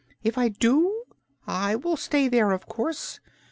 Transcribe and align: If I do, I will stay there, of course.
If 0.23 0.35
I 0.35 0.47
do, 0.49 1.03
I 1.45 1.75
will 1.75 1.95
stay 1.95 2.27
there, 2.27 2.49
of 2.53 2.65
course. 2.65 3.19